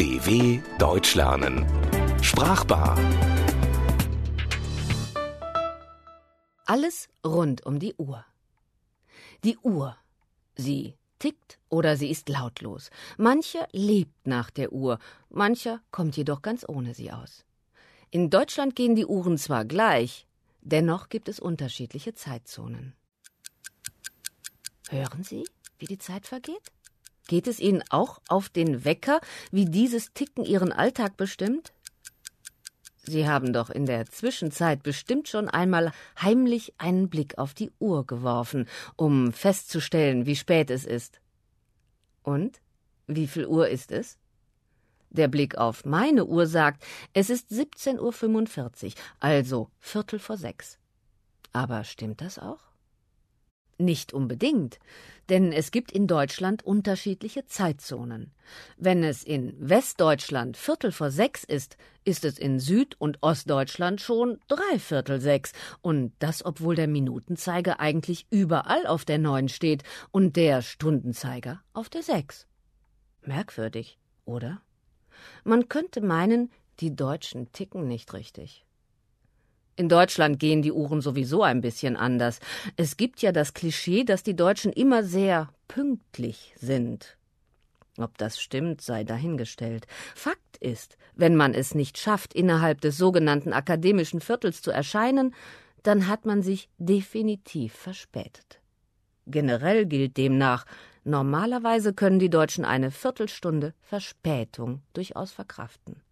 [0.00, 1.66] DW Deutsch lernen.
[2.22, 2.96] Sprachbar.
[6.66, 8.24] Alles rund um die Uhr.
[9.42, 9.96] Die Uhr.
[10.54, 12.90] Sie tickt oder sie ist lautlos.
[13.18, 17.44] Mancher lebt nach der Uhr, mancher kommt jedoch ganz ohne sie aus.
[18.10, 20.26] In Deutschland gehen die Uhren zwar gleich,
[20.60, 22.94] dennoch gibt es unterschiedliche Zeitzonen.
[24.88, 25.44] Hören Sie,
[25.80, 26.72] wie die Zeit vergeht?
[27.26, 31.72] Geht es Ihnen auch auf den Wecker, wie dieses Ticken Ihren Alltag bestimmt?
[33.02, 38.06] Sie haben doch in der Zwischenzeit bestimmt schon einmal heimlich einen Blick auf die Uhr
[38.06, 41.20] geworfen, um festzustellen, wie spät es ist.
[42.22, 42.60] Und?
[43.06, 44.18] Wie viel Uhr ist es?
[45.08, 50.78] Der Blick auf meine Uhr sagt, es ist 17.45 Uhr, also Viertel vor sechs.
[51.52, 52.60] Aber stimmt das auch?
[53.80, 54.78] Nicht unbedingt,
[55.30, 58.30] denn es gibt in Deutschland unterschiedliche Zeitzonen.
[58.76, 64.38] Wenn es in Westdeutschland Viertel vor sechs ist, ist es in Süd- und Ostdeutschland schon
[64.48, 70.60] dreiviertel sechs, und das obwohl der Minutenzeiger eigentlich überall auf der neun steht und der
[70.60, 72.46] Stundenzeiger auf der sechs.
[73.22, 74.60] Merkwürdig, oder?
[75.42, 78.66] Man könnte meinen, die Deutschen ticken nicht richtig.
[79.76, 82.38] In Deutschland gehen die Uhren sowieso ein bisschen anders.
[82.76, 87.16] Es gibt ja das Klischee, dass die Deutschen immer sehr pünktlich sind.
[87.98, 89.86] Ob das stimmt, sei dahingestellt.
[90.14, 95.34] Fakt ist, wenn man es nicht schafft, innerhalb des sogenannten akademischen Viertels zu erscheinen,
[95.82, 98.60] dann hat man sich definitiv verspätet.
[99.26, 100.66] Generell gilt demnach,
[101.04, 106.02] normalerweise können die Deutschen eine Viertelstunde Verspätung durchaus verkraften.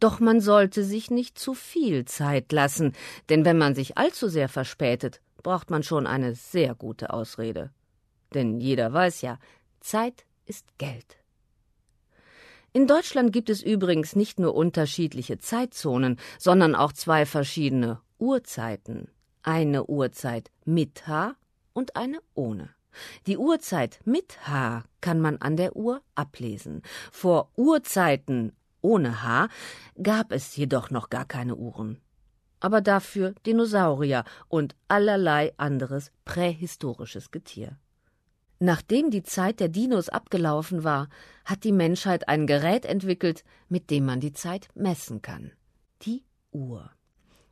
[0.00, 2.92] Doch man sollte sich nicht zu viel Zeit lassen,
[3.28, 7.70] denn wenn man sich allzu sehr verspätet, braucht man schon eine sehr gute Ausrede.
[8.34, 9.38] Denn jeder weiß ja,
[9.80, 11.16] Zeit ist Geld.
[12.72, 19.08] In Deutschland gibt es übrigens nicht nur unterschiedliche Zeitzonen, sondern auch zwei verschiedene Uhrzeiten.
[19.42, 21.34] Eine Uhrzeit mit H
[21.72, 22.70] und eine ohne.
[23.26, 26.82] Die Uhrzeit mit H kann man an der Uhr ablesen.
[27.10, 29.48] Vor Uhrzeiten ohne H
[30.02, 32.00] gab es jedoch noch gar keine Uhren.
[32.60, 37.78] Aber dafür Dinosaurier und allerlei anderes prähistorisches Getier.
[38.60, 41.08] Nachdem die Zeit der Dinos abgelaufen war,
[41.44, 45.52] hat die Menschheit ein Gerät entwickelt, mit dem man die Zeit messen kann.
[46.02, 46.90] Die Uhr.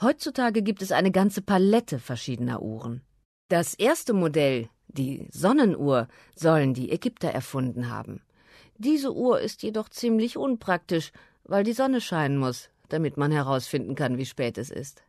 [0.00, 3.02] Heutzutage gibt es eine ganze Palette verschiedener Uhren.
[3.48, 8.20] Das erste Modell, die Sonnenuhr, sollen die Ägypter erfunden haben.
[8.80, 11.10] Diese Uhr ist jedoch ziemlich unpraktisch,
[11.42, 15.02] weil die Sonne scheinen muss, damit man herausfinden kann, wie spät es ist.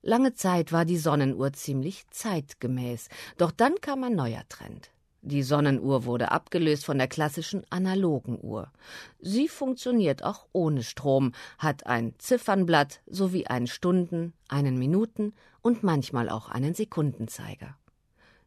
[0.00, 4.90] Lange Zeit war die Sonnenuhr ziemlich zeitgemäß, doch dann kam ein neuer Trend.
[5.20, 8.72] Die Sonnenuhr wurde abgelöst von der klassischen analogen Uhr.
[9.18, 16.30] Sie funktioniert auch ohne Strom, hat ein Ziffernblatt sowie einen Stunden-, einen Minuten- und manchmal
[16.30, 17.76] auch einen Sekundenzeiger.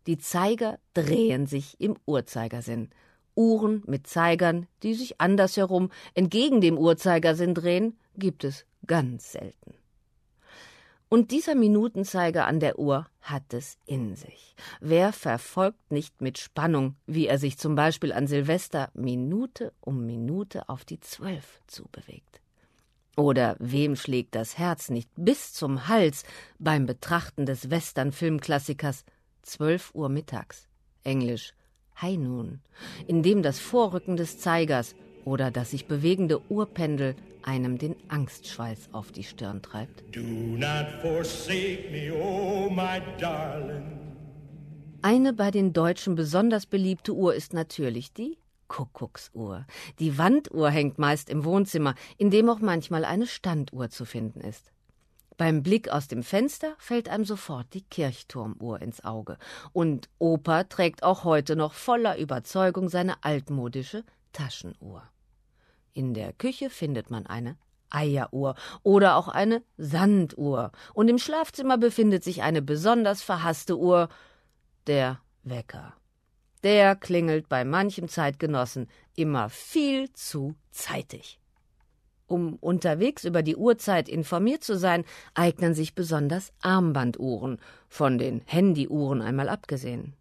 [0.08, 2.90] Die Zeiger drehen sich im Uhrzeigersinn
[3.36, 9.74] Uhren mit Zeigern, die sich andersherum entgegen dem Uhrzeigersinn drehen, gibt es ganz selten.
[11.10, 14.56] Und dieser Minutenzeiger an der Uhr hat es in sich.
[14.80, 20.68] Wer verfolgt nicht mit Spannung, wie er sich zum Beispiel an Silvester Minute um Minute
[20.70, 22.42] auf die Zwölf zubewegt?
[23.16, 26.24] Oder wem schlägt das Herz nicht bis zum Hals
[26.58, 29.06] beim Betrachten des Western-Filmklassikers
[29.44, 30.68] Zwölf Uhr mittags?
[31.04, 31.54] Englisch
[32.02, 32.60] High Noon,
[33.08, 34.96] in dem das Vorrücken des Zeigers
[35.26, 40.04] oder das sich bewegende Uhrpendel einem den Angstschweiß auf die Stirn treibt.
[40.16, 42.72] Me, oh
[45.02, 48.38] Eine bei den Deutschen besonders beliebte Uhr ist natürlich die
[48.68, 49.66] Kuckucksuhr.
[50.00, 54.72] Die Wanduhr hängt meist im Wohnzimmer, in dem auch manchmal eine Standuhr zu finden ist.
[55.38, 59.38] Beim Blick aus dem Fenster fällt einem sofort die Kirchturmuhr ins Auge.
[59.72, 65.04] Und Opa trägt auch heute noch voller Überzeugung seine altmodische Taschenuhr.
[65.94, 67.58] In der Küche findet man eine
[67.90, 70.72] Eieruhr oder auch eine Sanduhr.
[70.94, 74.10] Und im Schlafzimmer befindet sich eine besonders verhasste Uhr,
[74.88, 75.94] der Wecker.
[76.64, 81.40] Der klingelt bei manchem Zeitgenossen immer viel zu zeitig.
[82.28, 85.04] Um unterwegs über die Uhrzeit informiert zu sein,
[85.34, 87.60] eignen sich besonders Armbanduhren,
[87.90, 90.14] von den Handyuhren einmal abgesehen.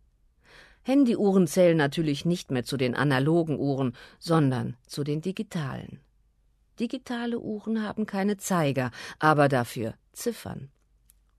[0.82, 6.00] Handyuhren zählen natürlich nicht mehr zu den analogen Uhren, sondern zu den digitalen.
[6.80, 10.70] Digitale Uhren haben keine Zeiger, aber dafür Ziffern.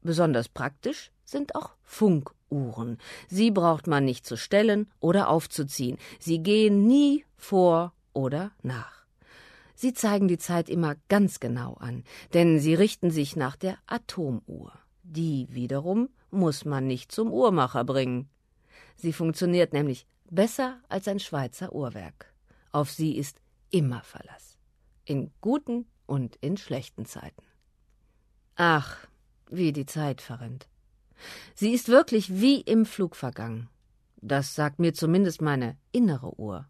[0.01, 2.44] Besonders praktisch sind auch Funkuhren.
[2.54, 3.00] Uhren.
[3.27, 5.98] Sie braucht man nicht zu stellen oder aufzuziehen.
[6.19, 9.02] Sie gehen nie vor oder nach.
[9.83, 14.71] Sie zeigen die Zeit immer ganz genau an, denn sie richten sich nach der Atomuhr.
[15.03, 18.30] Die wiederum muss man nicht zum Uhrmacher bringen.
[18.95, 22.33] Sie funktioniert nämlich besser als ein Schweizer Uhrwerk.
[22.71, 23.41] Auf sie ist
[23.71, 24.57] immer Verlass.
[25.03, 27.44] In guten und in schlechten Zeiten.
[28.56, 29.06] Ach,
[29.50, 30.69] wie die Zeit verrinnt.
[31.56, 33.68] Sie ist wirklich wie im Flug vergangen.
[34.21, 36.69] Das sagt mir zumindest meine innere Uhr.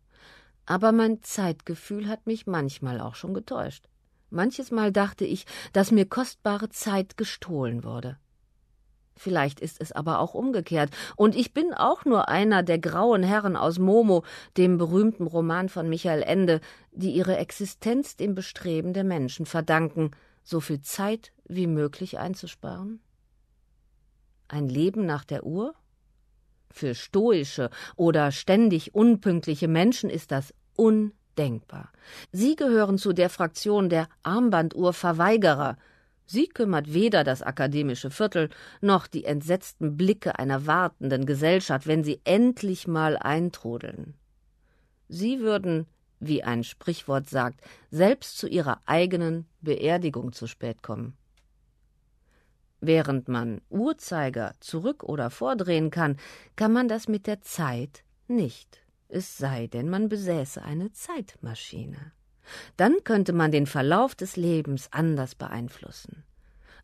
[0.66, 3.88] Aber mein Zeitgefühl hat mich manchmal auch schon getäuscht.
[4.30, 8.18] Manches Mal dachte ich, dass mir kostbare Zeit gestohlen wurde.
[9.16, 13.56] Vielleicht ist es aber auch umgekehrt, und ich bin auch nur einer der grauen Herren
[13.56, 14.24] aus Momo,
[14.58, 16.62] dem berühmten Roman von Michael Ende,
[16.92, 20.12] die ihre Existenz dem Bestreben der Menschen verdanken,
[20.44, 23.02] so viel Zeit wie möglich einzusparen?
[24.48, 25.76] Ein Leben nach der Uhr?
[26.74, 31.92] Für stoische oder ständig unpünktliche Menschen ist das undenkbar.
[32.32, 35.78] Sie gehören zu der Fraktion der Armbanduhrverweigerer.
[36.26, 38.50] Sie kümmert weder das akademische Viertel
[38.82, 44.16] noch die entsetzten Blicke einer wartenden Gesellschaft, wenn sie endlich mal eintrudeln.
[45.08, 45.86] Sie würden,
[46.20, 47.62] wie ein Sprichwort sagt,
[47.92, 51.16] selbst zu ihrer eigenen Beerdigung zu spät kommen.
[52.86, 56.18] Während man Uhrzeiger zurück oder vordrehen kann,
[56.58, 62.12] kann man das mit der Zeit nicht, es sei denn, man besäße eine Zeitmaschine.
[62.76, 66.26] Dann könnte man den Verlauf des Lebens anders beeinflussen.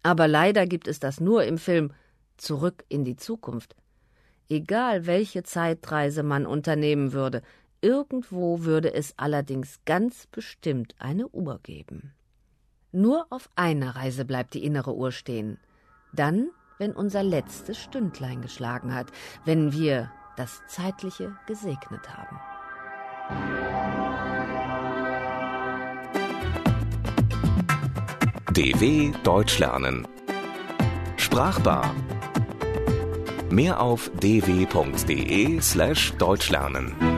[0.01, 1.91] Aber leider gibt es das nur im Film
[2.37, 3.75] Zurück in die Zukunft.
[4.47, 7.41] Egal welche Zeitreise man unternehmen würde,
[7.81, 12.13] irgendwo würde es allerdings ganz bestimmt eine Uhr geben.
[12.93, 15.59] Nur auf einer Reise bleibt die innere Uhr stehen,
[16.13, 19.07] dann, wenn unser letztes Stündlein geschlagen hat,
[19.45, 22.39] wenn wir das Zeitliche gesegnet haben.
[28.53, 30.07] DW Deutsch lernen.
[31.17, 31.93] Sprachbar.
[33.49, 37.08] Mehr auf dw.de slash Deutschlernen.